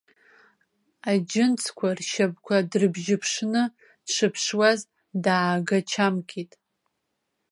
Аџьынҵқәа 1.09 1.87
ршьапқәа 1.97 2.57
дрыбжьыԥшны 2.69 3.61
дшыԥшуаз 4.05 4.79
даагачамкит. 5.23 6.51